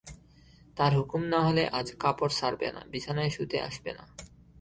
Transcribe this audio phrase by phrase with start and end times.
[0.77, 4.03] তাঁর হুকুম না হলে আজ কাপড় ছাড়বে না, বিছানায় শুতে আসবে না!